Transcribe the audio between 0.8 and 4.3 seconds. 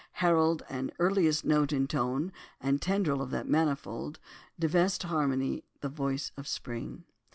earliest note in tone and tendril of that manifold,